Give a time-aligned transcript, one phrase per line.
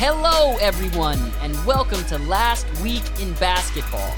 [0.00, 4.12] Hello, everyone, and welcome to Last Week in Basketball,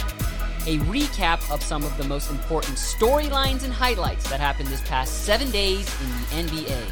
[0.66, 5.24] a recap of some of the most important storylines and highlights that happened this past
[5.24, 6.82] seven days in the NBA.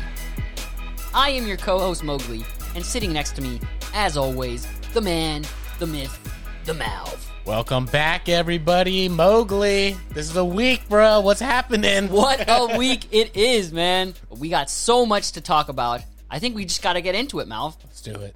[1.12, 3.60] I am your co host, Mowgli, and sitting next to me,
[3.92, 5.45] as always, the man,
[5.78, 6.18] the myth,
[6.64, 7.18] the Malv.
[7.45, 9.06] Welcome back, everybody.
[9.10, 9.98] Mowgli.
[10.14, 11.20] This is a week, bro.
[11.20, 12.09] What's happening?
[12.10, 14.14] What a week it is, man.
[14.30, 16.00] We got so much to talk about.
[16.30, 17.77] I think we just got to get into it, Malv.
[17.84, 18.34] Let's do it.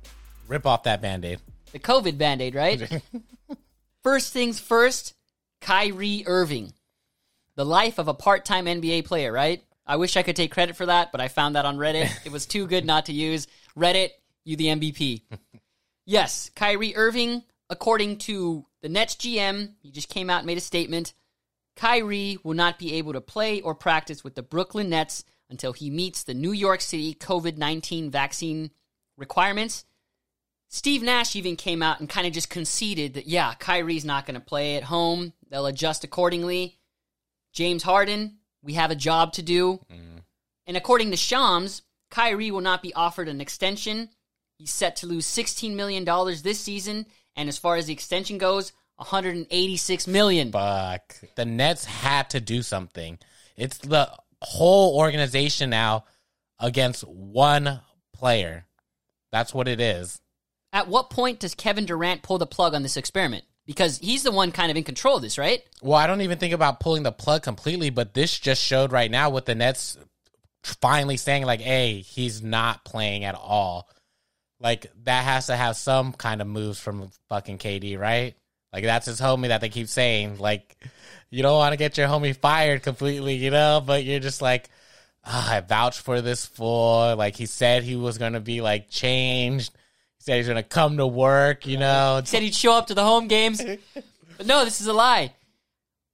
[0.52, 1.40] Rip off that band aid.
[1.72, 3.02] The COVID band aid, right?
[4.02, 5.14] first things first
[5.62, 6.74] Kyrie Irving.
[7.56, 9.64] The life of a part time NBA player, right?
[9.86, 12.10] I wish I could take credit for that, but I found that on Reddit.
[12.26, 13.46] It was too good not to use.
[13.74, 14.10] Reddit,
[14.44, 15.22] you the MVP.
[16.04, 20.60] yes, Kyrie Irving, according to the Nets GM, he just came out and made a
[20.60, 21.14] statement.
[21.76, 25.88] Kyrie will not be able to play or practice with the Brooklyn Nets until he
[25.88, 28.70] meets the New York City COVID 19 vaccine
[29.16, 29.86] requirements.
[30.74, 34.36] Steve Nash even came out and kind of just conceded that, yeah, Kyrie's not going
[34.36, 35.34] to play at home.
[35.50, 36.78] They'll adjust accordingly.
[37.52, 39.80] James Harden, we have a job to do.
[39.92, 40.22] Mm.
[40.66, 44.08] And according to Shams, Kyrie will not be offered an extension.
[44.56, 46.06] He's set to lose $16 million
[46.42, 47.04] this season
[47.36, 50.52] and as far as the extension goes, 186 million.
[50.52, 51.16] Fuck.
[51.34, 53.18] The Nets had to do something.
[53.58, 56.06] It's the whole organization now
[56.58, 57.80] against one
[58.14, 58.64] player.
[59.32, 60.21] That's what it is.
[60.72, 63.44] At what point does Kevin Durant pull the plug on this experiment?
[63.66, 65.62] Because he's the one kind of in control of this, right?
[65.82, 69.10] Well, I don't even think about pulling the plug completely, but this just showed right
[69.10, 69.96] now with the Nets
[70.64, 73.88] finally saying, like, hey, he's not playing at all.
[74.62, 78.34] Like that has to have some kind of moves from fucking KD, right?
[78.72, 80.38] Like that's his homie that they keep saying.
[80.38, 80.76] Like
[81.30, 84.70] you don't want to get your homie fired completely, you know, but you're just like,
[85.26, 87.16] oh, I vouched for this fool.
[87.16, 89.72] Like he said he was gonna be like changed.
[90.22, 92.20] He said he's gonna come to work, you know.
[92.20, 93.60] He said he'd show up to the home games.
[94.36, 95.32] but no, this is a lie.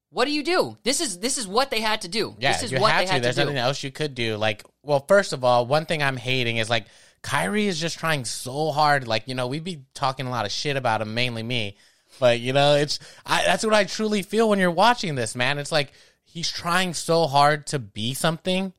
[0.09, 0.79] What do you do?
[0.83, 2.35] This is this is what they had to do.
[2.39, 3.13] Yeah, this is you what had they to.
[3.13, 3.45] had There's to do.
[3.45, 4.37] There's nothing else you could do.
[4.39, 6.87] Like, well, first of all, one thing I'm hating is like
[7.21, 9.07] Kyrie is just trying so hard.
[9.07, 11.77] Like, you know, we'd be talking a lot of shit about him, mainly me.
[12.19, 15.59] But, you know, it's I, that's what I truly feel when you're watching this, man.
[15.59, 15.93] It's like
[16.25, 18.73] he's trying so hard to be something.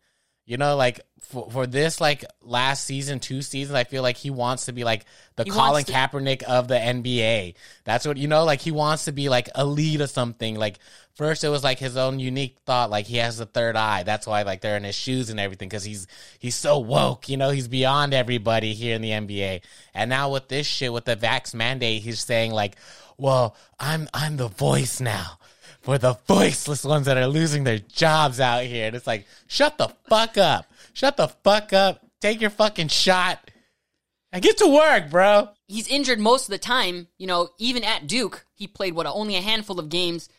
[0.50, 4.32] You know, like for, for this like last season, two seasons, I feel like he
[4.32, 5.06] wants to be like
[5.36, 7.54] the He Colin to- Kaepernick of the NBA.
[7.84, 10.56] That's what you know, like he wants to be like elite or something.
[10.56, 10.80] Like
[11.14, 14.02] first it was like his own unique thought, like he has the third eye.
[14.02, 16.08] That's why like they're in his shoes and everything because he's
[16.40, 17.30] he's so woke.
[17.30, 19.62] You know, he's beyond everybody here in the NBA.
[19.94, 22.76] And now with this shit, with the vax mandate, he's saying like,
[23.18, 25.38] well, I'm I'm the voice now
[25.82, 28.88] for the voiceless ones that are losing their jobs out here.
[28.88, 30.72] And it's like, shut the fuck up.
[30.94, 32.06] Shut the fuck up.
[32.22, 33.50] Take your fucking shot
[34.32, 35.50] and get to work, bro.
[35.68, 37.08] He's injured most of the time.
[37.18, 40.30] You know, even at Duke, he played what only a handful of games.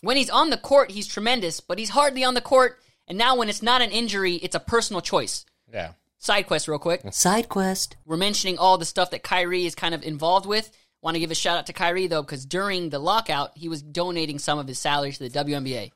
[0.00, 2.80] When he's on the court, he's tremendous, but he's hardly on the court.
[3.08, 5.46] And now, when it's not an injury, it's a personal choice.
[5.72, 5.92] Yeah.
[6.18, 7.02] Side quest, real quick.
[7.12, 7.96] Side quest.
[8.04, 10.76] We're mentioning all the stuff that Kyrie is kind of involved with.
[11.06, 13.80] Want to give a shout out to Kyrie though, because during the lockout, he was
[13.80, 15.92] donating some of his salary to the WNBA.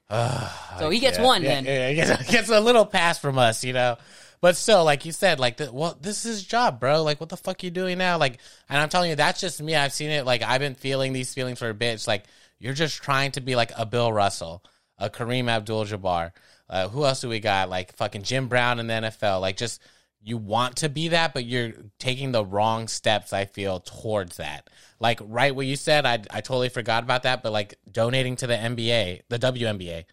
[0.79, 1.65] so he gets Yeah, one yeah, then.
[1.65, 3.97] Yeah, he gets, gets a little pass from us, you know.
[4.41, 7.03] But still, like you said, like, the, well, this is his job, bro.
[7.03, 8.19] Like, what the fuck you doing now?
[8.19, 8.39] Like,
[8.69, 9.75] and I'm telling you, that's just me.
[9.75, 10.25] I've seen it.
[10.25, 11.95] Like, I've been feeling these feelings for a bit.
[11.95, 12.27] It's like
[12.61, 14.63] you're just trying to be like a Bill Russell,
[14.97, 16.31] a Kareem Abdul-Jabbar.
[16.69, 17.69] Uh, who else do we got?
[17.69, 19.41] Like fucking Jim Brown in the NFL.
[19.41, 19.83] Like, just
[20.23, 23.33] you want to be that, but you're taking the wrong steps.
[23.33, 24.69] I feel towards that.
[24.99, 27.43] Like, right what you said, I I totally forgot about that.
[27.43, 30.05] But like donating to the NBA, the WNBA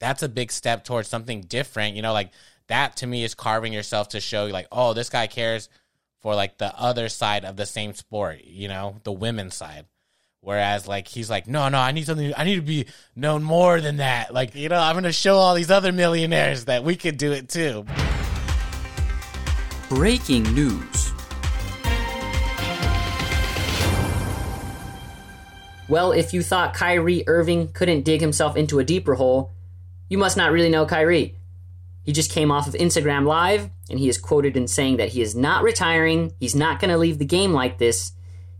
[0.00, 1.96] that's a big step towards something different.
[1.96, 2.30] You know, like
[2.68, 5.68] that to me is carving yourself to show like, oh, this guy cares
[6.20, 9.86] for like the other side of the same sport, you know, the women's side.
[10.40, 12.86] Whereas like he's like, no, no, I need something I need to be
[13.16, 14.32] known more than that.
[14.32, 17.48] Like, you know, I'm gonna show all these other millionaires that we could do it
[17.48, 17.84] too.
[19.88, 21.14] Breaking news.
[25.88, 29.54] Well, if you thought Kyrie Irving couldn't dig himself into a deeper hole,
[30.10, 31.36] you must not really know Kyrie.
[32.02, 35.22] He just came off of Instagram Live, and he is quoted in saying that he
[35.22, 38.12] is not retiring, he's not going to leave the game like this.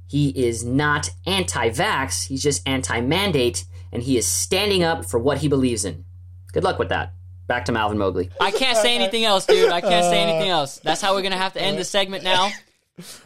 [0.06, 5.19] He is not anti vax, he's just anti mandate, and he is standing up for
[5.19, 6.06] what he believes in.
[6.52, 7.12] Good luck with that.
[7.49, 8.31] Back to Malvin Mowgli.
[8.41, 9.73] I can't say anything else, dude.
[9.73, 10.79] I can't say anything else.
[10.79, 12.50] That's how we're going to have to end the segment now.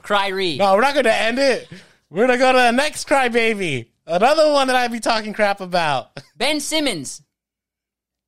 [0.03, 0.57] Kyrie.
[0.57, 1.69] No, we're not gonna end it.
[2.11, 3.87] We're gonna go to the next crybaby.
[4.07, 6.11] Another one that I'd be talking crap about.
[6.37, 7.23] Ben Simmons.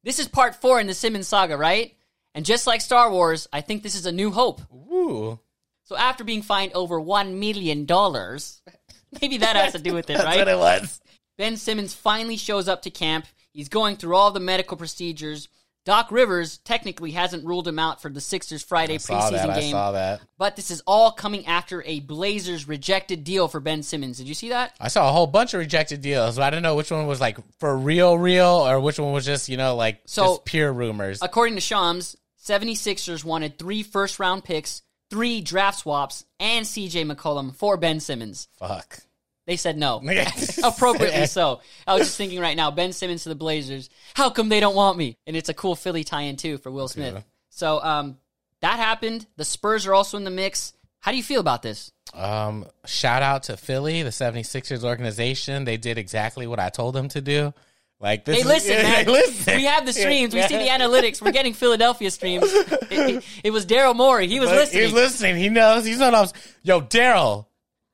[0.05, 1.95] This is part four in the Simmons saga, right?
[2.35, 4.61] And just like Star Wars, I think this is a new hope.
[4.73, 5.39] Ooh.
[5.85, 7.87] So after being fined over $1 million,
[9.21, 10.39] maybe that has to do with it, That's right?
[10.39, 11.01] what it was.
[11.39, 13.27] Ben Simmons finally shows up to camp.
[13.53, 15.49] He's going through all the medical procedures.
[15.85, 19.41] Doc Rivers technically hasn't ruled him out for the Sixers Friday Saw that.
[19.47, 20.21] preseason I game, saw that.
[20.39, 24.17] but this is all coming after a Blazers rejected deal for Ben Simmons.
[24.17, 24.75] Did you see that?
[24.81, 27.21] I saw a whole bunch of rejected deals, but I don't know which one was
[27.21, 30.73] like for real, real, or which one was just you know like So- just pure
[30.73, 31.19] rumors.
[31.21, 37.55] According to Shams, 76ers wanted three first round picks, three draft swaps, and CJ McCollum
[37.55, 38.49] for Ben Simmons.
[38.59, 39.01] Fuck.
[39.47, 40.03] They said no.
[40.65, 41.61] Appropriately so.
[41.87, 43.91] I was just thinking right now, Ben Simmons to the Blazers.
[44.15, 45.19] How come they don't want me?
[45.27, 47.15] And it's a cool Philly tie-in too for Will Smith.
[47.15, 47.21] Yeah.
[47.51, 48.17] So um,
[48.61, 49.27] that happened.
[49.37, 50.73] The Spurs are also in the mix.
[51.01, 51.93] How do you feel about this?
[52.15, 55.65] Um, shout out to Philly, the 76ers organization.
[55.65, 57.53] They did exactly what I told them to do.
[58.01, 59.05] Like this Hey, is- listen, man.
[59.05, 59.57] They listen.
[59.57, 60.35] We have the streams.
[60.35, 61.21] We see the analytics.
[61.21, 62.45] We're getting Philadelphia streams.
[62.51, 64.27] It, it- it was Daryl Morey.
[64.29, 64.83] He was Look, listening.
[64.85, 65.37] He's listening.
[65.37, 65.85] He knows.
[65.85, 66.29] He's on.
[66.63, 67.47] Yo, Daryl,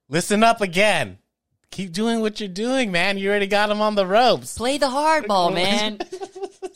[0.09, 1.19] listen up again.
[1.71, 3.17] Keep doing what you're doing, man.
[3.17, 4.59] You already got him on the ropes.
[4.59, 5.99] Play the hardball, man.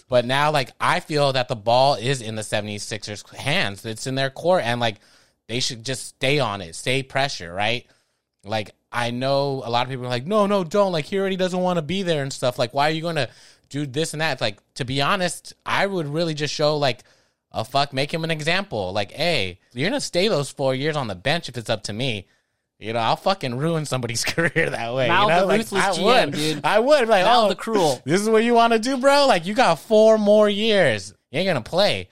[0.08, 3.84] But now, like, I feel that the ball is in the 76ers' hands.
[3.84, 4.96] It's in their court, and, like,
[5.48, 7.86] they should just stay on it, stay pressure, right?
[8.44, 10.92] Like, I know a lot of people are like, no, no, don't.
[10.92, 12.58] Like, he already doesn't want to be there and stuff.
[12.58, 13.28] Like, why are you going to
[13.70, 14.34] do this and that?
[14.34, 17.02] It's like, to be honest, I would really just show, like,
[17.50, 18.92] a fuck, make him an example.
[18.92, 21.82] Like, hey, you're going to stay those four years on the bench if it's up
[21.84, 22.28] to me.
[22.78, 25.08] You know, I'll fucking ruin somebody's career that way.
[25.08, 25.40] Mal you know?
[25.40, 26.34] the Like, ruthless I GM, would.
[26.34, 26.64] dude.
[26.64, 27.08] I would.
[27.08, 28.02] Like, Mal oh, the cruel.
[28.04, 29.26] this is what you want to do, bro?
[29.26, 31.14] Like, you got four more years.
[31.30, 32.08] You ain't going to play.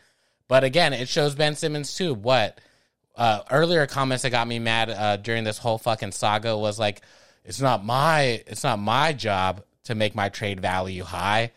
[0.48, 2.14] But again, it shows Ben Simmons, too.
[2.14, 2.60] What?
[3.14, 7.02] Uh, earlier comments that got me mad uh, during this whole fucking saga was like,
[7.44, 11.50] it's not my, it's not my job to make my trade value high.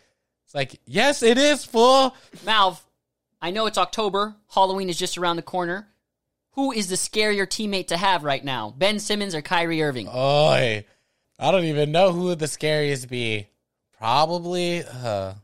[0.44, 2.14] It's like, yes, it is, fool.
[2.44, 2.80] Malv,
[3.40, 4.34] I know it's October.
[4.52, 5.88] Halloween is just around the corner.
[6.56, 8.74] Who is the scarier teammate to have right now?
[8.76, 10.08] Ben Simmons or Kyrie Irving?
[10.08, 10.84] Oi,
[11.38, 13.46] I don't even know who would the scariest be.
[13.98, 15.34] Probably, uh,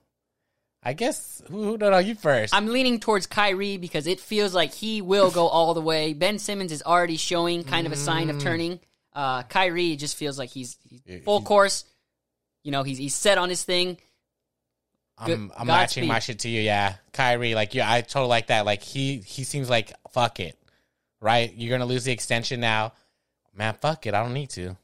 [0.83, 2.55] I guess, who, who, no, no, you first.
[2.55, 6.13] I'm leaning towards Kyrie because it feels like he will go all the way.
[6.13, 8.81] Ben Simmons is already showing kind of a sign of turning.
[9.15, 11.85] Uh, Kyrie just feels like he's, he's full course.
[12.65, 13.99] You know, he's he's set on his thing.
[15.27, 16.61] good- I'm, I'm matching my shit to you.
[16.63, 18.65] Yeah, Kyrie, like yeah, I totally like that.
[18.65, 20.57] Like he he seems like fuck it,
[21.23, 21.51] right?
[21.57, 22.93] You're gonna lose the extension now,
[23.55, 23.75] man.
[23.81, 24.77] Fuck it, I don't need to.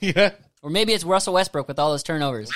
[0.00, 0.32] yeah,
[0.62, 2.50] Or maybe it's Russell Westbrook with all those turnovers.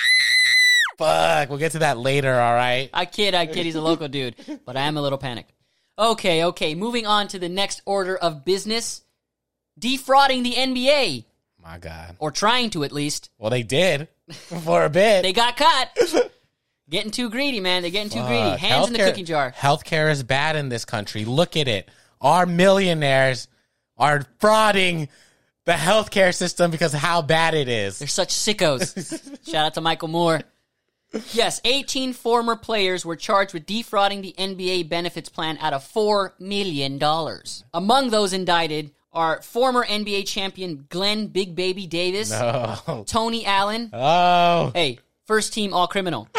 [0.97, 1.49] fuck.
[1.49, 2.33] We'll get to that later.
[2.39, 2.89] All right.
[2.93, 3.65] I kid, I kid.
[3.65, 5.51] He's a local dude, but I am a little panicked.
[5.97, 6.75] Okay, okay.
[6.75, 9.01] Moving on to the next order of business:
[9.77, 11.25] defrauding the NBA,
[11.63, 12.15] My God.
[12.19, 13.29] or trying to at least.
[13.37, 14.07] Well, they did
[14.63, 15.23] for a bit.
[15.23, 15.89] They got caught.
[16.89, 17.81] getting too greedy, man.
[17.81, 18.49] They're getting too greedy.
[18.51, 18.59] Fuck.
[18.59, 19.51] Hands in the Healthcare- cookie jar.
[19.57, 21.25] Healthcare is bad in this country.
[21.25, 21.89] Look at it.
[22.21, 23.47] Our millionaires
[23.97, 25.07] are frauding
[25.65, 27.99] the healthcare system because of how bad it is.
[27.99, 28.93] They're such sickos.
[29.49, 30.41] Shout out to Michael Moore.
[31.33, 36.31] Yes, 18 former players were charged with defrauding the NBA benefits plan out of $4
[36.39, 36.99] million.
[37.73, 43.03] Among those indicted are former NBA champion Glenn Big Baby Davis, Oh.
[43.07, 44.71] Tony Allen, Oh.
[44.75, 46.27] hey, first team all criminal.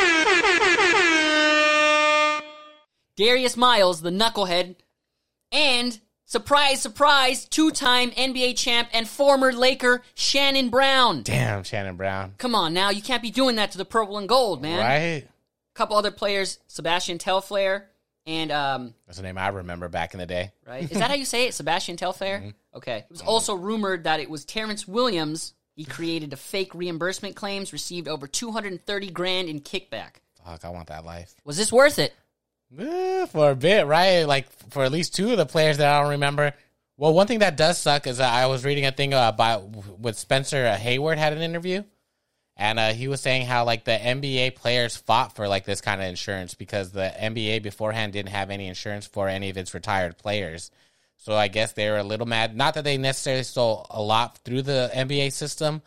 [3.17, 4.77] Darius Miles, the knucklehead,
[5.53, 11.23] and surprise, surprise, two time NBA champ and former Laker Shannon Brown.
[11.23, 12.35] Damn, Shannon Brown.
[12.39, 14.79] Come on now, you can't be doing that to the purple and gold, man.
[14.79, 15.25] Right?
[15.27, 17.91] A couple other players, Sebastian Telfair
[18.27, 20.53] and um That's the name I remember back in the day.
[20.67, 20.91] right?
[20.91, 21.55] Is that how you say it?
[21.55, 22.53] Sebastian Telfair?
[22.75, 22.99] Okay.
[22.99, 25.55] It was also rumored that it was Terrence Williams.
[25.75, 30.17] He created a fake reimbursement claims, received over 230 grand in kickback.
[30.45, 31.35] Fuck, I want that life.
[31.45, 32.15] Was this worth it?
[32.79, 34.23] Eh, for a bit, right?
[34.25, 36.53] Like for at least two of the players that I don't remember.
[36.97, 39.65] Well, one thing that does suck is I was reading a thing about
[39.99, 41.83] with Spencer uh, Hayward had an interview,
[42.57, 46.01] and uh, he was saying how like the NBA players fought for like this kind
[46.01, 50.19] of insurance because the NBA beforehand didn't have any insurance for any of its retired
[50.19, 50.71] players.
[51.17, 52.57] So I guess they were a little mad.
[52.57, 55.83] Not that they necessarily stole a lot through the NBA system,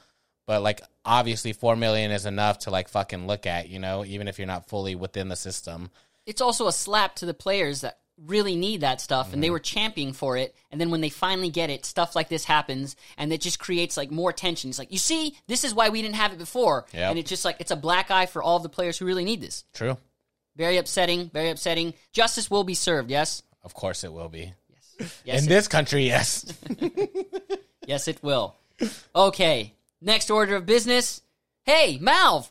[0.45, 4.27] but like obviously four million is enough to like fucking look at, you know, even
[4.27, 5.89] if you're not fully within the system.
[6.25, 9.53] It's also a slap to the players that really need that stuff and they mm-hmm.
[9.53, 12.95] were championing for it and then when they finally get it stuff like this happens
[13.17, 14.69] and it just creates like more tension.
[14.69, 15.35] It's like you see?
[15.47, 16.85] This is why we didn't have it before.
[16.93, 17.09] Yep.
[17.09, 19.41] and it's just like it's a black eye for all the players who really need
[19.41, 19.65] this.
[19.73, 19.97] True.
[20.55, 21.93] very upsetting very upsetting.
[22.11, 23.41] Justice will be served yes?
[23.63, 24.53] Of course it will be.
[25.25, 26.53] yes In it- this country, yes.
[27.87, 28.55] yes it will.
[29.15, 31.21] Okay next order of business.
[31.63, 32.47] Hey malv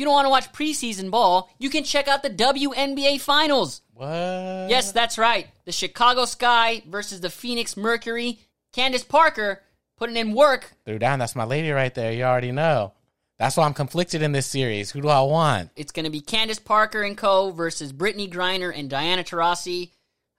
[0.00, 4.70] you don't want to watch preseason ball you can check out the WNBA finals what?
[4.70, 5.46] Yes, that's right.
[5.66, 8.38] The Chicago Sky versus the Phoenix Mercury
[8.72, 9.60] Candace Parker
[9.98, 10.72] putting in work.
[10.86, 11.18] Threw down.
[11.18, 12.10] That's my lady right there.
[12.10, 12.94] You already know.
[13.38, 14.90] That's why I'm conflicted in this series.
[14.90, 15.68] Who do I want?
[15.76, 17.50] It's going to be Candace Parker and co.
[17.50, 19.90] versus Brittney Griner and Diana Taurasi, a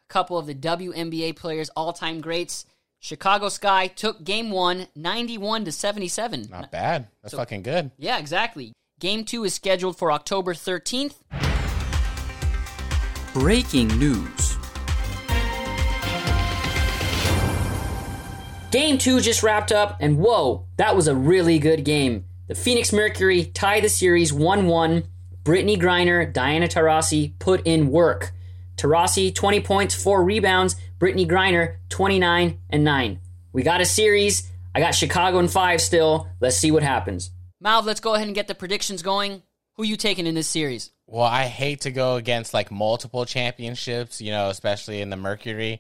[0.09, 2.65] couple of the WNBA players' all-time greats.
[2.99, 6.47] Chicago Sky took game one, 91 to 77.
[6.49, 7.09] Not bad.
[7.21, 7.91] That's fucking good.
[7.99, 8.73] Yeah, exactly.
[9.01, 11.15] Game two is scheduled for October 13th.
[13.33, 14.57] Breaking news.
[18.69, 22.25] Game two just wrapped up, and whoa, that was a really good game.
[22.47, 25.03] The Phoenix Mercury tie the series 1 1.
[25.43, 28.33] Brittney Griner, Diana Taurasi put in work.
[28.77, 30.75] Taurasi, 20 points, 4 rebounds.
[30.99, 33.19] Brittney Griner, 29 and 9.
[33.51, 34.51] We got a series.
[34.75, 36.27] I got Chicago in 5 still.
[36.39, 37.31] Let's see what happens.
[37.63, 39.43] Malv, let's go ahead and get the predictions going.
[39.75, 40.91] Who you taking in this series?
[41.05, 45.79] Well, I hate to go against like multiple championships, you know, especially in the Mercury.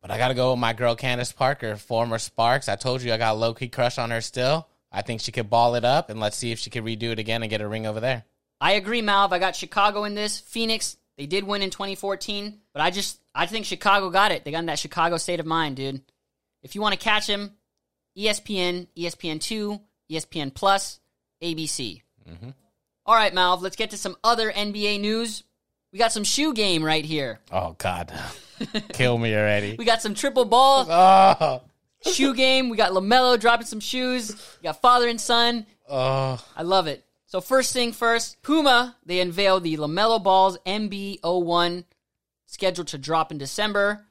[0.00, 2.68] But I got to go with my girl Candace Parker, former Sparks.
[2.68, 4.68] I told you I got a low key crush on her still.
[4.92, 7.18] I think she could ball it up, and let's see if she could redo it
[7.18, 8.24] again and get a ring over there.
[8.60, 9.32] I agree, Malv.
[9.32, 10.38] I got Chicago in this.
[10.38, 14.44] Phoenix, they did win in 2014, but I just I think Chicago got it.
[14.44, 16.02] They got in that Chicago state of mind, dude.
[16.62, 17.52] If you want to catch them,
[18.14, 21.00] E ESPN, ESPN2, ESPN Plus,
[21.42, 22.02] ABC.
[22.28, 22.50] Mm-hmm.
[23.06, 25.44] All right, Malv, let's get to some other NBA news.
[25.92, 27.38] We got some shoe game right here.
[27.50, 28.12] Oh God,
[28.92, 29.76] kill me already.
[29.78, 31.62] We got some triple ball Oh,
[32.10, 32.68] shoe game.
[32.68, 34.30] We got LaMelo dropping some shoes.
[34.60, 35.64] We got father and son.
[35.88, 37.04] oh, I love it.
[37.26, 41.84] So first thing first, Puma, they unveiled the LaMelo Balls MB01
[42.46, 44.04] scheduled to drop in December.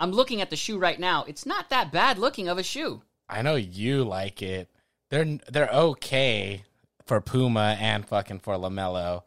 [0.00, 1.24] I'm looking at the shoe right now.
[1.26, 3.02] It's not that bad looking of a shoe.
[3.28, 4.68] I know you like it.
[5.10, 6.64] They're they're okay
[7.06, 9.22] for Puma and fucking for LaMelo.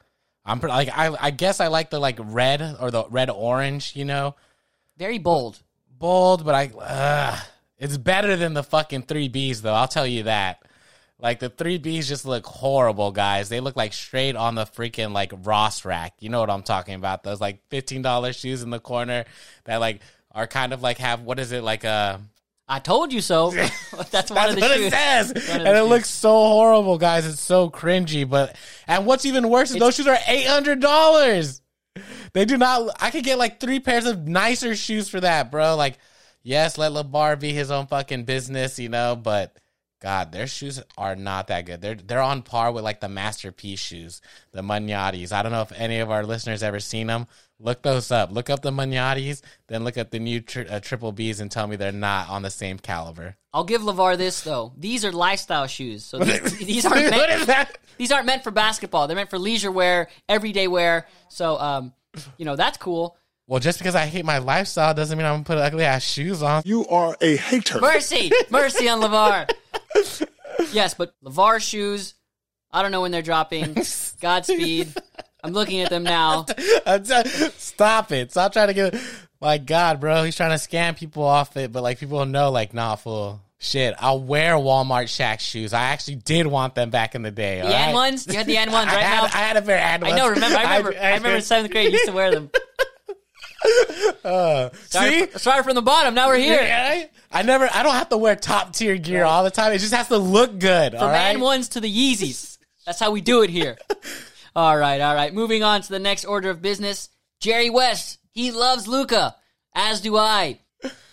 [0.46, 3.96] I'm pre- like I I guess I like the like red or the red orange.
[3.96, 4.36] You know,
[4.98, 5.62] Very bold.
[5.98, 7.40] bold, but I uh,
[7.78, 9.74] it's better than the fucking three Bs though.
[9.74, 10.64] I'll tell you that.
[11.20, 13.50] Like the three Bs just look horrible, guys.
[13.50, 16.14] They look like straight on the freaking like Ross rack.
[16.20, 17.22] You know what I'm talking about?
[17.24, 19.26] Those like fifteen dollars shoes in the corner
[19.66, 22.20] that like are kind of like have what is it like a
[22.72, 23.52] I told you so.
[23.52, 24.86] That's one That's of the what shoes.
[24.88, 25.28] it says.
[25.50, 25.90] One And it shoes.
[25.90, 27.26] looks so horrible, guys.
[27.26, 28.28] It's so cringy.
[28.28, 28.56] But
[28.88, 31.62] and what's even worse is those shoes are eight hundred dollars.
[32.34, 32.96] They do not.
[33.02, 35.76] I could get like three pairs of nicer shoes for that, bro.
[35.76, 35.98] Like,
[36.44, 39.18] yes, let LaVar be his own fucking business, you know.
[39.22, 39.58] But
[40.00, 41.82] God, their shoes are not that good.
[41.82, 44.22] They're they're on par with like the masterpiece shoes,
[44.54, 45.34] the Manyatis.
[45.34, 47.28] I don't know if any of our listeners ever seen them.
[47.64, 48.32] Look those up.
[48.32, 51.68] Look up the Manyatis, then look at the new tri- uh, triple Bs and tell
[51.68, 53.38] me they're not on the same caliber.
[53.54, 54.74] I'll give LaVar this though.
[54.78, 56.04] These are lifestyle shoes.
[56.04, 57.78] So these, these aren't meant, is that?
[57.98, 59.08] these aren't meant for basketball.
[59.08, 61.08] They're meant for leisure wear, everyday wear.
[61.30, 61.94] So um,
[62.38, 63.18] you know, that's cool.
[63.48, 66.42] Well, just because I hate my lifestyle doesn't mean I'm gonna put ugly ass shoes
[66.42, 66.64] on.
[66.66, 67.80] You are a hater.
[67.80, 69.52] Mercy, mercy on LaVar.
[70.72, 72.16] yes, but LaVar shoes.
[72.72, 73.76] I don't know when they're dropping.
[74.22, 74.94] Godspeed.
[75.44, 76.46] I'm looking at them now.
[77.58, 78.32] Stop it!
[78.32, 78.96] Stop trying to get.
[79.40, 82.74] My God, bro, he's trying to scam people off it, but like people know, like,
[82.74, 83.42] nah, fool.
[83.58, 85.72] Shit, I'll wear Walmart Shaq shoes.
[85.74, 87.62] I actually did want them back in the day.
[87.62, 88.26] The all N ones.
[88.28, 89.24] You had the N ones I right had, now.
[89.26, 90.20] I had a pair of N I ones.
[90.20, 90.30] know.
[90.30, 90.58] Remember?
[90.60, 91.00] I remember.
[91.00, 91.88] I, remember in seventh grade.
[91.88, 92.50] I used to wear them.
[94.24, 96.16] Uh, see, Started, started from the bottom.
[96.16, 96.60] Now we're here.
[96.62, 97.70] Yeah, I never.
[97.72, 99.72] I don't have to wear top tier gear all the time.
[99.74, 100.96] It just has to look good.
[100.96, 101.36] all From right.
[101.36, 102.58] N ones to the Yeezys.
[102.86, 103.78] That's how we do it here.
[104.56, 105.34] All right, all right.
[105.34, 107.10] Moving on to the next order of business.
[107.40, 108.20] Jerry West.
[108.32, 109.36] He loves Luka,
[109.74, 110.60] as do I.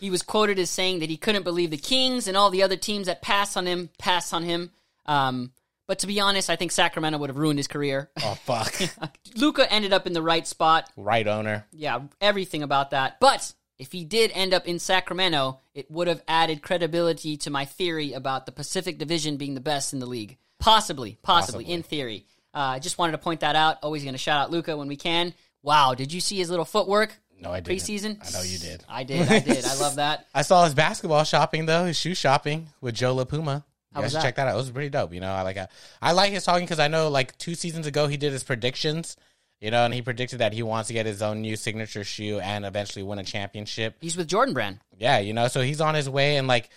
[0.00, 2.76] He was quoted as saying that he couldn't believe the Kings and all the other
[2.76, 4.70] teams that passed on him passed on him.
[5.06, 5.52] Um,
[5.86, 8.10] but to be honest, I think Sacramento would have ruined his career.
[8.22, 8.74] Oh fuck!
[9.36, 10.90] Luka ended up in the right spot.
[10.96, 11.66] right owner.
[11.72, 13.18] Yeah, everything about that.
[13.20, 17.64] But if he did end up in Sacramento, it would have added credibility to my
[17.64, 20.36] theory about the Pacific Division being the best in the league.
[20.58, 22.26] Possibly, possibly, in theory.
[22.58, 23.78] Uh, I just wanted to point that out.
[23.84, 25.32] Always going to shout out Luka when we can.
[25.62, 27.16] Wow, did you see his little footwork?
[27.40, 27.78] No, I didn't.
[27.78, 28.18] Preseason?
[28.26, 28.82] I know you did.
[28.88, 29.64] I did, I did.
[29.64, 30.26] I love that.
[30.34, 33.62] I saw his basketball shopping though, his shoe shopping with Joe LaPuma.
[33.94, 34.22] How You was guys should that?
[34.22, 34.54] check that out.
[34.54, 35.14] It was pretty dope.
[35.14, 35.56] You know, I like
[36.02, 39.16] I like his talking because I know like two seasons ago he did his predictions.
[39.60, 42.38] You know, and he predicted that he wants to get his own new signature shoe
[42.40, 43.96] and eventually win a championship.
[44.00, 44.78] He's with Jordan Brand.
[44.96, 46.70] Yeah, you know, so he's on his way, and like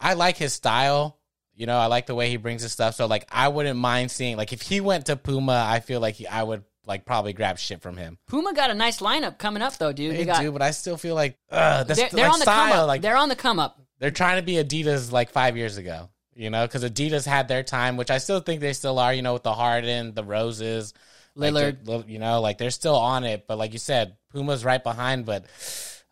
[0.00, 1.16] I like his style.
[1.56, 2.94] You know, I like the way he brings his stuff.
[2.96, 6.16] So like, I wouldn't mind seeing like if he went to Puma, I feel like
[6.16, 8.18] he, I would like probably grab shit from him.
[8.26, 10.12] Puma got a nice lineup coming up, though, dude.
[10.12, 12.38] They They got, do, but I still feel like uh, that's they're, they're like on
[12.40, 12.86] the come up.
[12.88, 13.80] Like they're on the come up.
[14.00, 17.62] they're trying to be Adidas like five years ago, you know, because Adidas had their
[17.62, 20.92] time, which I still think they still are, you know, with the Harden, the Roses,
[21.36, 21.84] like, Lillard.
[21.84, 23.46] they're- you know, like they're still on it.
[23.46, 25.44] But like you said, Puma's right behind, but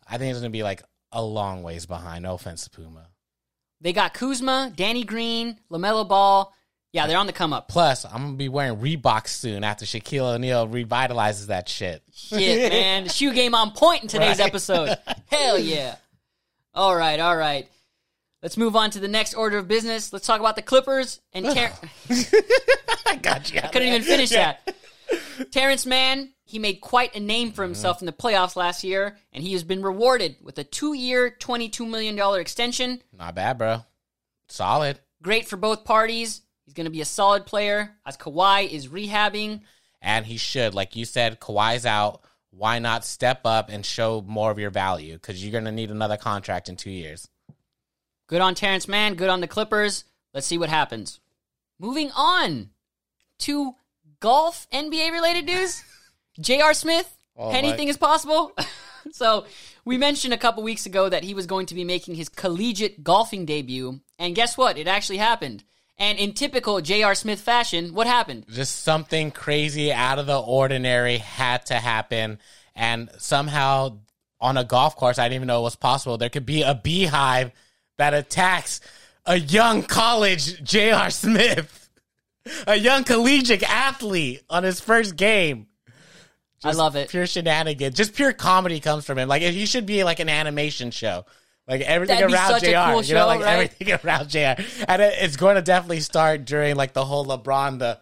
[0.09, 2.23] I think it's gonna be like a long ways behind.
[2.23, 3.09] No offense to Puma.
[3.83, 6.55] They got Kuzma, Danny Green, LaMelo Ball.
[6.93, 7.69] Yeah, they're on the come up.
[7.69, 12.03] Plus, I'm gonna be wearing Reeboks soon after Shaquille O'Neal revitalizes that shit.
[12.15, 13.09] Shit, man.
[13.09, 14.47] Shoe game on point in today's Right.
[14.49, 14.97] episode.
[15.27, 15.97] Hell yeah.
[16.75, 17.67] All right, all right.
[18.43, 20.13] Let's move on to the next order of business.
[20.13, 21.73] Let's talk about the Clippers and Ter-
[23.07, 23.61] I got you.
[23.63, 24.75] I couldn't even finish that.
[25.51, 29.43] Terance Mann, he made quite a name for himself in the playoffs last year, and
[29.43, 33.03] he has been rewarded with a two-year, $22 million extension.
[33.17, 33.85] Not bad, bro.
[34.49, 35.01] Solid.
[35.23, 36.43] Great for both parties.
[36.65, 39.63] He's going to be a solid player as Kawhi is rehabbing.
[40.01, 42.23] And he should, like you said, Kawhi's out.
[42.51, 45.15] Why not step up and show more of your value?
[45.15, 47.27] Because you're gonna need another contract in two years.
[48.27, 49.15] Good on Terance Mann.
[49.15, 50.05] Good on the Clippers.
[50.35, 51.21] Let's see what happens.
[51.79, 52.71] Moving on
[53.39, 53.77] to
[54.23, 55.85] golf NBA related news.
[56.41, 56.73] J.R.
[56.73, 58.53] Smith, Oh, anything is possible.
[59.13, 59.45] so
[59.85, 63.03] we mentioned a couple weeks ago that he was going to be making his collegiate
[63.05, 64.79] golfing debut, and guess what?
[64.79, 65.65] It actually happened.
[65.99, 67.15] And in typical J.R.
[67.15, 68.47] Smith fashion, what happened?
[68.49, 72.39] Just something crazy out of the ordinary had to happen.
[72.75, 73.99] And somehow
[74.41, 76.17] on a golf course, I didn't even know it was possible.
[76.17, 77.53] There could be a beehive
[77.99, 78.81] that attacks
[79.27, 81.11] a young college J.R.
[81.11, 81.82] Smith,
[82.67, 85.67] a young collegiate athlete on his first game.
[86.65, 87.09] I love it.
[87.09, 87.97] Pure shenanigans.
[87.97, 89.29] Just pure comedy comes from him.
[89.29, 91.25] Like he should be like an animation show.
[91.67, 92.93] Like everything That'd around JR.
[92.93, 93.53] cool you know, like right?
[93.71, 94.63] everything around JR.
[94.89, 97.99] And it, it's going to definitely start during like the whole LeBron the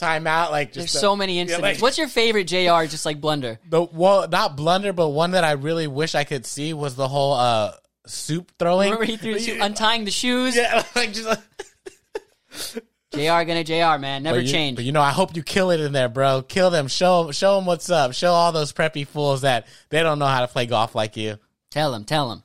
[0.00, 0.50] timeout.
[0.50, 1.62] Like There's the- so many incidents.
[1.62, 3.58] like, What's your favorite JR just like blunder?
[3.68, 7.08] the well not blunder, but one that I really wish I could see was the
[7.08, 7.72] whole uh
[8.06, 8.90] soup throwing.
[8.90, 10.56] Remember he threw the shoe, untying the shoes?
[10.56, 14.22] yeah, like just like, JR gonna JR, man.
[14.22, 14.76] Never but you, change.
[14.76, 16.42] But you know, I hope you kill it in there, bro.
[16.42, 16.88] Kill them.
[16.88, 18.12] Show show them what's up.
[18.12, 21.38] Show all those preppy fools that they don't know how to play golf like you.
[21.70, 22.04] Tell them.
[22.04, 22.42] tell them.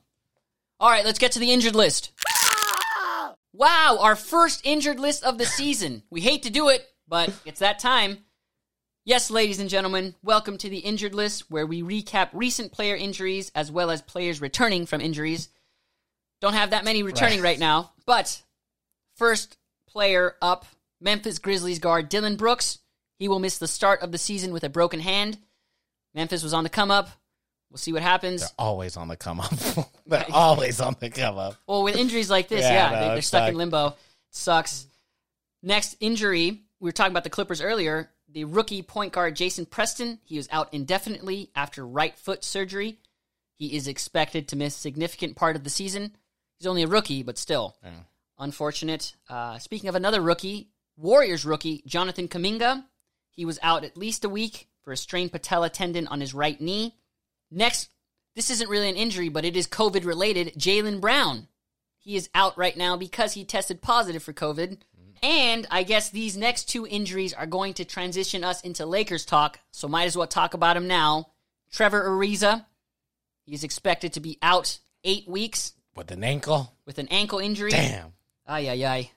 [0.80, 2.12] All right, let's get to the injured list.
[3.52, 6.02] Wow, our first injured list of the season.
[6.10, 8.18] We hate to do it, but it's that time.
[9.04, 13.52] Yes, ladies and gentlemen, welcome to the injured list where we recap recent player injuries
[13.54, 15.50] as well as players returning from injuries.
[16.40, 17.50] Don't have that many returning Right.
[17.50, 18.42] right now, but
[19.16, 19.56] first
[19.94, 20.66] player up
[21.00, 22.78] Memphis Grizzlies guard Dillon Brooks.
[23.18, 25.38] He will miss the start of the season with a broken hand.
[26.14, 27.08] Memphis was on the come up.
[27.70, 28.40] We'll see what happens.
[28.40, 29.52] They're always on the come up.
[30.06, 31.56] They're always on the come up.
[31.66, 33.88] Well, with injuries like this, Yeah, yeah, no, they, they're stuck in limbo.
[33.88, 33.94] It
[34.30, 34.86] sucks.
[35.62, 38.10] Next injury, we were talking about the Clippers earlier.
[38.28, 42.98] The rookie point guard Jason Preston, he was out indefinitely after right foot surgery.
[43.56, 46.16] He is expected to miss significant part of the season.
[46.58, 47.90] He's only a rookie, but still Yeah.
[48.38, 49.14] Unfortunate.
[49.28, 52.84] Uh, speaking of another rookie, Warriors rookie Jonathan Kuminga,
[53.30, 56.60] he was out at least a week for a strained patella tendon on his right
[56.60, 56.94] knee.
[57.50, 57.88] Next,
[58.34, 60.54] this isn't really an injury, but it is COVID related.
[60.58, 61.48] Jaylen Brown,
[61.98, 64.78] he is out right now because he tested positive for COVID.
[65.22, 69.58] And I guess these next two injuries are going to transition us into Lakers talk,
[69.70, 71.28] so might as well talk about him now.
[71.72, 72.66] Trevor Ariza,
[73.46, 76.74] he's expected to be out eight weeks With an ankle.
[76.84, 77.70] with an ankle injury.
[77.70, 78.12] Damn.
[78.46, 79.10] Ay, ay, ay.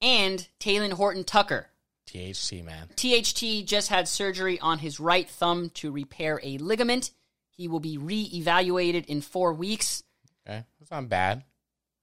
[0.00, 1.66] And Talen Horton Tucker.
[2.06, 2.88] THT, man.
[2.96, 7.10] THT just had surgery on his right thumb to repair a ligament.
[7.50, 10.02] He will be re evaluated in four weeks.
[10.46, 10.64] Okay.
[10.78, 11.44] That's not bad.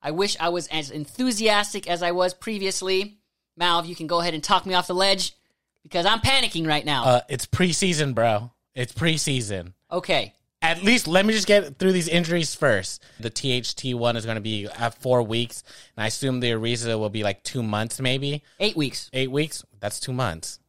[0.02, 3.18] I wish I was as enthusiastic as I was previously.
[3.60, 5.34] Malv, you can go ahead and talk me off the ledge
[5.82, 7.06] because I'm panicking right now.
[7.06, 8.52] Uh, it's preseason, bro.
[8.76, 9.74] It's preseason.
[9.92, 10.34] okay.
[10.72, 13.04] At least let me just get through these injuries first.
[13.20, 15.64] The THT one is going to be at four weeks,
[15.96, 19.10] and I assume the Ariza will be like two months, maybe Eight weeks.
[19.14, 19.64] eight weeks.
[19.80, 20.60] That's two months.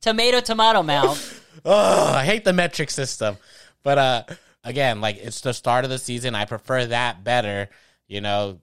[0.00, 1.42] Tomato, tomato, Malv.
[1.64, 3.38] Oh, I hate the metric system.
[3.82, 4.22] But uh
[4.62, 6.34] again, like it's the start of the season.
[6.34, 7.70] I prefer that better.
[8.06, 8.60] You know,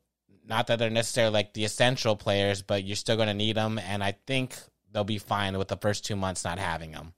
[0.48, 3.80] not that they're necessarily like the essential players, but you're still going to need them.
[3.80, 4.56] And I think
[4.92, 7.14] they'll be fine with the first two months not having them.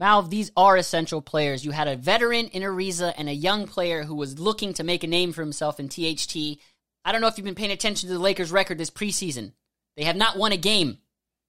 [0.00, 1.64] Malv, these are essential players.
[1.64, 5.04] You had a veteran in Ariza and a young player who was looking to make
[5.04, 6.58] a name for himself in THT.
[7.04, 9.52] I don't know if you've been paying attention to the Lakers' record this preseason.
[9.96, 10.98] They have not won a game.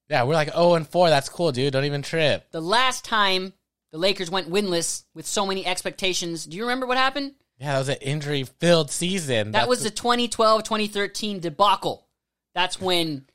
[0.09, 1.09] Yeah, we're like oh and four.
[1.09, 1.71] That's cool, dude.
[1.73, 2.51] Don't even trip.
[2.51, 3.53] The last time
[3.91, 7.35] the Lakers went winless with so many expectations, do you remember what happened?
[7.59, 9.51] Yeah, that was an injury filled season.
[9.51, 12.07] That That's- was the 2012 2013 debacle.
[12.53, 13.25] That's when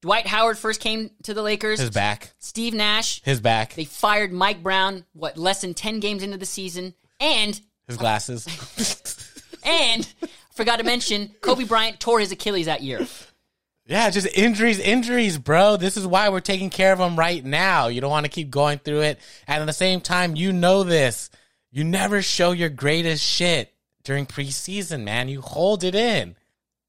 [0.00, 2.32] Dwight Howard first came to the Lakers, his back.
[2.38, 3.22] Steve Nash.
[3.24, 3.74] His back.
[3.74, 6.94] They fired Mike Brown, what, less than 10 games into the season.
[7.20, 8.46] And His glasses.
[9.68, 10.08] And
[10.52, 13.06] forgot to mention, Kobe Bryant tore his Achilles that year.
[13.86, 15.76] Yeah, just injuries, injuries, bro.
[15.76, 17.88] This is why we're taking care of them right now.
[17.88, 19.20] You don't want to keep going through it.
[19.46, 21.30] And at the same time, you know this.
[21.70, 23.72] You never show your greatest shit
[24.04, 25.28] during preseason, man.
[25.28, 26.36] You hold it in.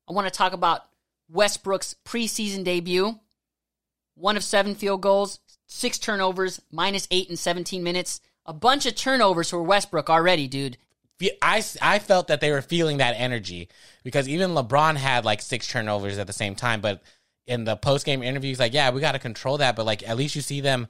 [0.10, 0.86] I want to talk about
[1.30, 3.20] Westbrook's preseason debut.
[4.15, 8.20] One of seven field goals, six turnovers, minus eight in 17 minutes.
[8.46, 10.78] A bunch of turnovers for Westbrook already, dude.
[11.42, 13.70] I, I felt that they were feeling that energy
[14.04, 16.82] because even LeBron had like six turnovers at the same time.
[16.82, 17.04] But
[17.46, 19.76] in the post game interview, he's like, yeah, we got to control that.
[19.76, 20.88] But like, at least you see them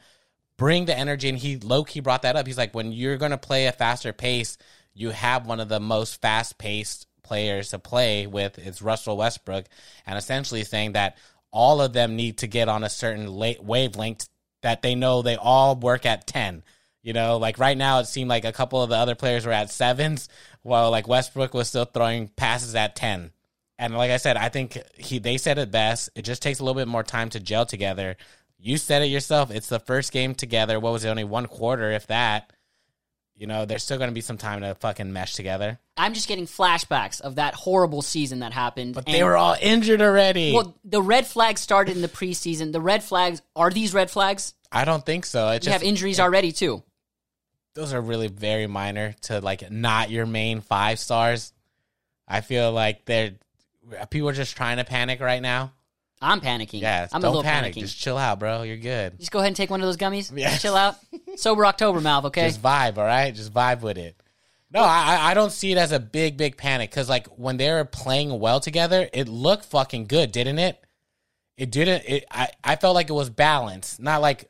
[0.58, 1.30] bring the energy.
[1.30, 2.46] And he low key brought that up.
[2.46, 4.58] He's like, when you're going to play a faster pace,
[4.94, 8.58] you have one of the most fast paced players to play with.
[8.58, 9.66] It's Russell Westbrook.
[10.08, 11.16] And essentially saying that
[11.52, 14.28] all of them need to get on a certain late wavelength
[14.64, 16.64] that they know they all work at 10.
[17.04, 19.52] You know, like right now, it seemed like a couple of the other players were
[19.52, 20.28] at sevens,
[20.64, 23.32] while like Westbrook was still throwing passes at 10.
[23.78, 26.10] And like I said, I think he they said it best.
[26.16, 28.18] It just takes a little bit more time to gel together.
[28.58, 29.52] You said it yourself.
[29.52, 30.80] It's the first game together.
[30.80, 31.10] What was it?
[31.10, 32.52] Only one quarter, if that.
[33.40, 35.80] You know, there's still going to be some time to fucking mesh together.
[35.96, 38.96] I'm just getting flashbacks of that horrible season that happened.
[38.96, 40.52] But they were all injured already.
[40.54, 42.74] Well, the red flags started in the preseason.
[42.74, 44.56] The red flags are these red flags?
[44.74, 45.48] I don't think so.
[45.52, 46.84] It You just have injuries already too.
[47.76, 51.54] those are really very minor to like not your main five stars.
[52.28, 53.36] I feel like they're
[54.10, 55.72] people are just trying to panic right now.
[56.22, 56.82] I'm panicking.
[56.82, 57.74] Yeah, I'm don't a little panic.
[57.74, 57.82] panicking.
[57.82, 58.64] Just chill out, bro.
[58.64, 59.20] You're good.
[59.20, 60.32] Just go ahead and take one of those gummies.
[60.36, 60.58] Yeah.
[60.58, 60.96] Chill out.
[61.38, 62.26] Sober October, Malv.
[62.26, 62.48] Okay.
[62.48, 63.34] Just vibe, all right?
[63.34, 64.22] Just vibe with it.
[64.72, 67.72] No, I I don't see it as a big big panic because like when they
[67.72, 70.84] were playing well together, it looked fucking good, didn't it?
[71.58, 72.04] It didn't.
[72.06, 74.50] It I I felt like it was balanced, not like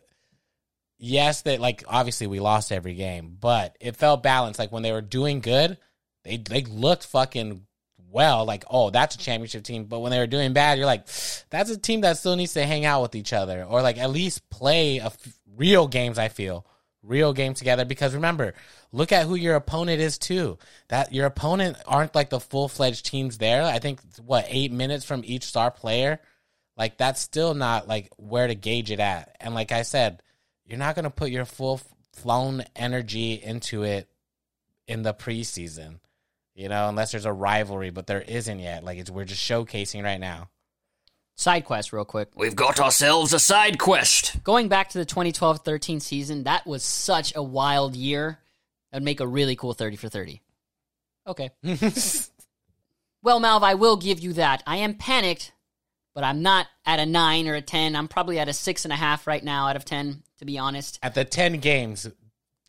[0.98, 4.60] yes that like obviously we lost every game, but it felt balanced.
[4.60, 5.78] Like when they were doing good,
[6.26, 7.66] they they looked fucking
[8.12, 8.46] well.
[8.46, 11.08] Like oh that's a championship team, but when they were doing bad, you're like
[11.50, 14.10] that's a team that still needs to hang out with each other or like at
[14.10, 16.18] least play a f- real games.
[16.18, 16.66] I feel.
[17.02, 17.86] Real game together.
[17.86, 18.54] Because remember
[18.92, 20.58] look at who your opponent is too.
[20.90, 23.64] That your opponent aren't like the full-fledged teams there.
[23.64, 26.20] I think what eight minutes from each star player?
[26.76, 29.36] Like that's still not like where to gauge it at.
[29.40, 30.22] And like i said
[30.70, 31.82] you're not to put your full
[32.14, 34.08] flown energy into it
[34.88, 36.00] in the preseason
[36.60, 40.04] you know unless there's a rivalry but there isn't yet like it's we're just showcasing
[40.04, 40.50] right now
[41.36, 42.28] Side quest, real quick.
[42.36, 44.44] We've got ourselves a side quest.
[44.44, 48.40] Going back to the 2012-13 season, that was such a wild year.
[48.92, 50.42] That'd make a really cool 30 for 30.
[51.26, 51.50] Okay.
[53.22, 54.64] Well, Malv, I will give you that.
[54.66, 55.52] I am panicked,
[56.16, 57.96] but I'm not at a nine or a ten.
[57.96, 60.58] I'm probably at a six and a half right now out of ten, to be
[60.58, 61.00] honest.
[61.04, 62.08] at the 10 games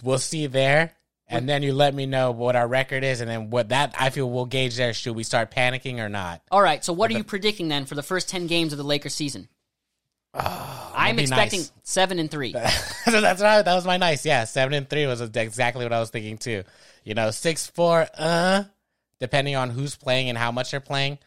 [0.02, 0.92] we'll see there
[1.30, 4.10] and then you let me know what our record is and then what that i
[4.10, 7.14] feel we'll gauge there should we start panicking or not All right, so what are
[7.14, 9.48] you predicting then for the first ten games of the Lakers season?
[10.32, 11.72] I'm expecting nice.
[11.82, 12.52] seven and three.
[12.52, 15.98] that's what I, that was my nice yeah seven and three was exactly what i
[15.98, 16.62] was thinking too
[17.04, 18.64] you know six four uh
[19.18, 21.18] depending on who's playing and how much they're playing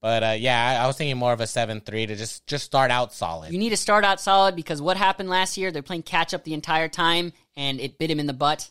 [0.00, 2.64] but uh yeah i, I was thinking more of a seven three to just just
[2.64, 5.70] start out solid You need to start out solid because what happened last year?
[5.70, 8.70] They're playing catch up the entire time, and it bit him in the butt.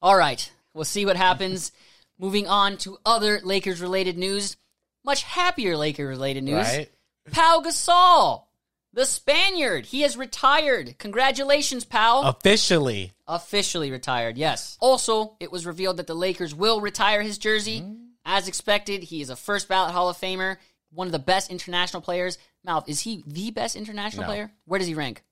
[0.00, 1.72] All right, we'll see what happens.
[2.18, 4.56] Moving on to other Lakers related news,
[5.04, 6.66] much happier Lakers related news.
[6.66, 6.90] right
[7.30, 8.44] Pau Gasol,
[8.92, 10.98] the Spaniard, he has retired.
[10.98, 12.22] Congratulations, Pau.
[12.22, 14.78] officially Officially retired, yes.
[14.80, 17.80] Also, it was revealed that the Lakers will retire his jersey.
[17.80, 17.94] Hmm.
[18.24, 20.56] As expected, he is a first ballot Hall of Famer,
[20.90, 22.38] one of the best international players.
[22.64, 24.28] Mouth, is he the best international No.
[24.28, 24.52] player?
[24.64, 25.22] Where does he rank?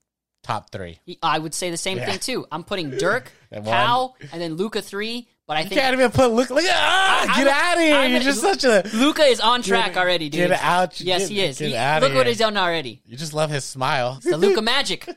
[0.47, 2.07] Top three I would say the same Yeah.
[2.11, 2.47] thing too.
[2.53, 5.29] I'm putting Dirk, And Pau, and then Luka three.
[5.49, 7.83] But I think you can't even put look look at ah, I- get out of
[7.83, 10.49] here I'm you're just such a Luka is on track already, dude.
[10.49, 11.59] get out- yes, get- he is.
[11.59, 13.03] get He- look what he's done already.
[13.07, 14.19] You just love his smile.
[14.23, 15.09] The Luka magic.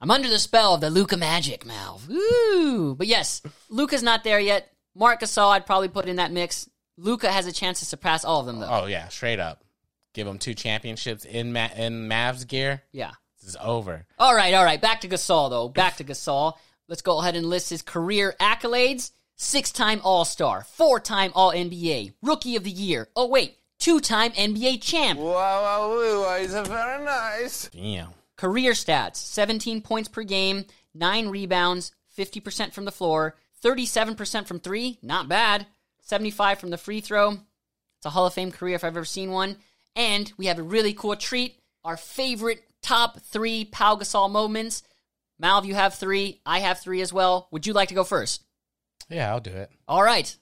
[0.00, 2.00] I'm under the spell of the Luka magic, Mal.
[2.10, 2.94] Ooh.
[2.98, 4.70] But yes, Luka's not there yet.
[4.94, 6.68] Marc Gasol, I'd probably put in that mix.
[6.98, 8.68] Luka has a chance to surpass all of them, though.
[8.70, 9.62] Oh yeah, straight up.
[10.14, 12.82] Give him two championships in Ma- in Mavs gear.
[12.92, 13.12] Yeah.
[13.46, 14.04] This is over.
[14.18, 14.80] All right, all right.
[14.80, 15.68] Back to Gasol, though.
[15.68, 16.54] Back to Gasol.
[16.88, 19.12] Let's go ahead and list his career accolades.
[19.36, 23.08] Six time All Star, four time All NBA, Rookie of the Year.
[23.14, 25.20] Oh, wait, two time NBA champ.
[25.20, 27.68] Wow, wow, wow, it's very nice.
[27.68, 28.08] Damn.
[28.34, 34.98] Career stats 17 points per game, 9 rebounds, 50% from the floor, 37% from three,
[35.02, 35.66] not bad,
[36.00, 37.30] 75 from the free throw.
[37.30, 39.56] It's a Hall of Fame career if I've ever seen one.
[39.94, 44.82] And we have a really cool treat our favorite top three Pau Gasol moments.
[45.42, 46.40] Malv, you have three.
[46.46, 47.48] I have three as well.
[47.50, 48.44] Would you like to go first?
[49.08, 49.70] Yeah, I'll do it.
[49.88, 50.34] All right.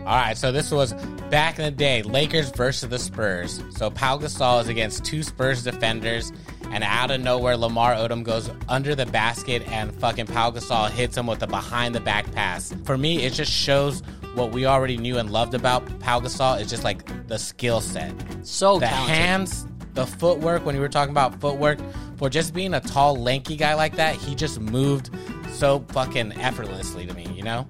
[0.00, 0.92] All right, so this was
[1.30, 3.62] back in the day, Lakers versus the Spurs.
[3.70, 6.32] So Pau Gasol is against two Spurs defenders,
[6.72, 11.16] and out of nowhere, Lamar Odom goes under the basket, and fucking Pau Gasol hits
[11.16, 12.74] him with a behind the back pass.
[12.84, 14.02] For me, it just shows
[14.34, 16.60] what we already knew and loved about Pau Gasol.
[16.60, 19.16] It's just like the skill set, So the talented.
[19.16, 20.64] hands, the footwork.
[20.64, 21.78] When you were talking about footwork,
[22.16, 25.10] for just being a tall, lanky guy like that, he just moved
[25.52, 27.26] so fucking effortlessly to me.
[27.34, 27.66] You know.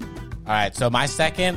[0.46, 1.56] All right, so my second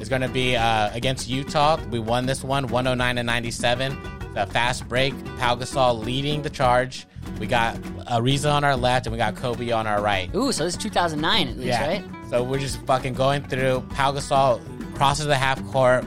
[0.00, 1.78] is going to be uh, against Utah.
[1.90, 3.96] We won this one, 109 to 97.
[4.34, 7.06] The fast break, Pau Gasol leading the charge.
[7.40, 7.76] We got
[8.10, 10.32] Ariza on our left, and we got Kobe on our right.
[10.34, 11.86] Ooh, so this is 2009 at least, Yeah.
[11.86, 12.04] right?
[12.28, 13.84] So we're just fucking going through.
[13.90, 14.60] Pau Gasol
[14.94, 16.04] crosses the half court,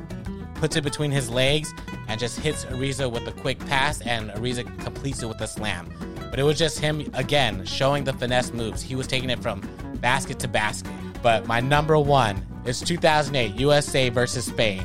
[0.55, 1.73] puts it between his legs,
[2.07, 5.89] and just hits Ariza with a quick pass, and Ariza completes it with a slam.
[6.29, 8.81] But it was just him again showing the finesse moves.
[8.81, 9.61] He was taking it from
[9.95, 10.91] basket to basket.
[11.21, 14.83] But my number one is 2008 USA versus Spain.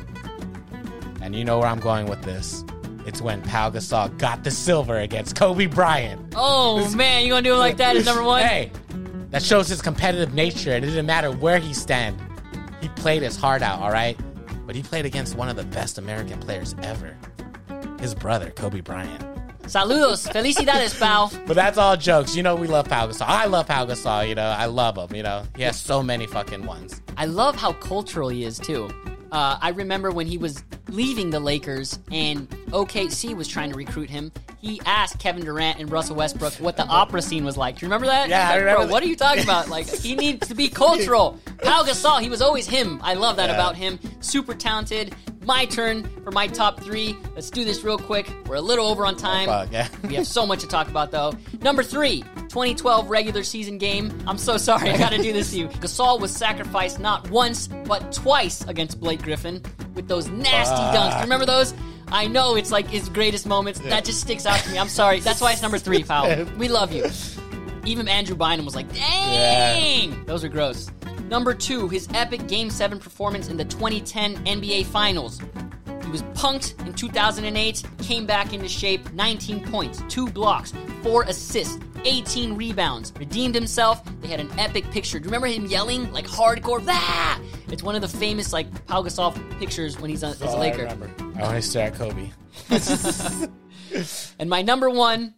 [1.21, 2.63] And you know where I'm going with this.
[3.05, 6.33] It's when Pau Gasol got the silver against Kobe Bryant.
[6.35, 8.41] Oh man, you gonna do it like that as number one?
[8.41, 8.71] Hey,
[9.35, 10.71] that shows his competitive nature.
[10.71, 12.17] And it didn't matter where he stand.
[12.79, 14.17] He played his heart out, all right?
[14.65, 17.17] But he played against one of the best American players ever.
[17.99, 19.25] His brother, Kobe Bryant.
[19.63, 21.33] Saludos, felicidades, pal.
[21.47, 22.33] But that's all jokes.
[22.33, 23.25] You know we love Pau Gasol.
[23.27, 24.47] I love Pau Gasol, you know.
[24.47, 25.43] I love him, you know.
[25.57, 27.01] He has so many fucking ones.
[27.17, 28.87] I love how cultural he is too.
[29.33, 34.09] Uh, I remember when he was leaving the Lakers and OKC was trying to recruit
[34.09, 34.31] him.
[34.65, 37.77] He asked Kevin Durant and Russell Westbrook what the opera scene was like.
[37.77, 38.29] Do you remember that?
[38.29, 39.69] Yeah, like, remember Bro, that." what are you talking about?
[39.69, 41.39] Like he needs to be cultural.
[41.61, 42.99] Pau Gasol, he was always him.
[43.03, 43.53] I love that Yeah.
[43.53, 43.99] about him.
[44.21, 45.13] Super talented.
[45.45, 47.15] My turn for my top three.
[47.35, 48.27] Let's do this real quick.
[48.47, 49.45] We're a little over on oh, time.
[49.45, 49.87] Fuck, yeah.
[50.01, 51.33] We have so much to talk about, though.
[51.61, 54.11] Number three, 2012 regular season game.
[54.25, 55.67] I'm so sorry, I gotta do this to you.
[55.83, 59.61] Gasol was sacrificed not once, but twice against Blake Griffin
[59.93, 61.11] with those nasty dunks.
[61.11, 61.75] Do you remember those?
[62.09, 63.79] I know it's like his greatest moments.
[63.79, 64.77] That just sticks out to me.
[64.77, 65.19] I'm sorry.
[65.19, 66.45] That's why it's number three, pal.
[66.57, 67.05] We love you.
[67.85, 70.25] Even Andrew Bynum was like, dang!
[70.25, 70.89] Those are gross.
[71.29, 75.39] Number two, his epic Game 7 performance in the 2010 NBA Finals.
[76.03, 80.71] He was punked in 2008, came back into shape, 19 points, 2 blocks,
[81.03, 84.03] 4 assists, 18 rebounds, redeemed himself.
[84.21, 85.17] They had an epic picture.
[85.19, 86.83] Do you remember him yelling like hardcore?
[86.87, 87.39] Ah!
[87.69, 90.57] It's one of the famous like Pau Gasol pictures when he's a, as a I
[90.59, 91.24] Laker.
[91.37, 92.31] I want to stare at Kobe.
[94.39, 95.35] And my number one,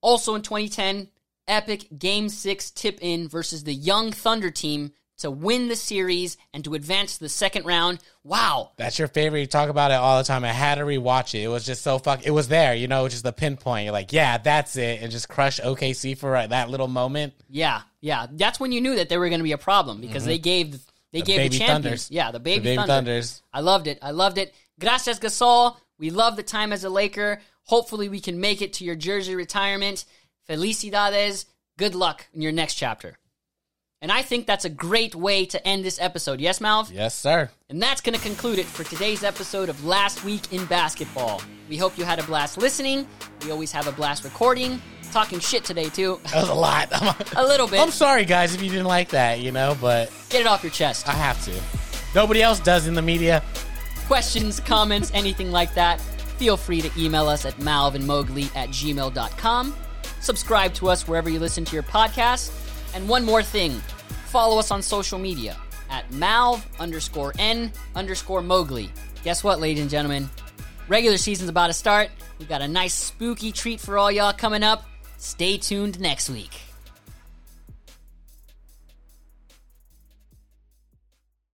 [0.00, 1.08] also in 2010,
[1.48, 6.62] epic Game 6 tip in versus the Young Thunder team to win the series and
[6.64, 8.00] to advance to the second round.
[8.22, 8.72] Wow.
[8.76, 9.40] That's your favorite.
[9.40, 10.44] You talk about it all the time.
[10.44, 11.42] I had to rewatch it.
[11.42, 12.26] It was just so fuck.
[12.26, 13.84] It was there, you know, just the pinpoint.
[13.84, 17.32] You're like, yeah, that's it, and just crush OKC for uh, that little moment.
[17.48, 18.26] Yeah, yeah.
[18.30, 20.78] That's when you knew that they were going to be a problem because they gave
[21.12, 21.84] they gave baby the champions.
[21.84, 22.10] Thunders.
[22.10, 22.92] Yeah, the baby, the baby Thunder.
[22.92, 23.42] Thunders.
[23.54, 23.98] I loved it.
[24.02, 24.54] I loved it.
[24.78, 25.76] Gracias, Gasol.
[25.98, 27.40] We love the time as a Laker.
[27.64, 30.04] Hopefully, we can make it to your jersey retirement.
[30.48, 31.46] Felicidades.
[31.78, 33.18] Good luck in your next chapter.
[34.02, 36.40] And I think that's a great way to end this episode.
[36.40, 36.92] Yes, Malv?
[36.92, 37.50] Yes, sir.
[37.70, 41.40] And that's going to conclude it for today's episode of Last Week in Basketball.
[41.68, 43.06] We hope you had a blast listening.
[43.42, 44.80] We always have a blast recording.
[45.12, 46.20] Talking shit today, too.
[46.30, 46.88] That was a lot.
[47.36, 47.80] a little bit.
[47.80, 50.72] I'm sorry, guys, if you didn't like that, you know, but Get it off your
[50.72, 51.08] chest.
[51.08, 51.60] I have to.
[52.14, 53.42] Nobody else does in the media.
[54.06, 59.74] Questions, comments, anything like that, feel free to email us at malvinmowgli at gmail.com.
[60.20, 62.52] Subscribe to us wherever you listen to your podcast.
[62.94, 63.72] And one more thing
[64.26, 65.56] follow us on social media
[65.88, 68.90] at malv underscore n underscore mowgli.
[69.22, 70.28] Guess what, ladies and gentlemen?
[70.88, 72.10] Regular season's about to start.
[72.38, 74.84] We've got a nice spooky treat for all y'all coming up.
[75.18, 76.65] Stay tuned next week.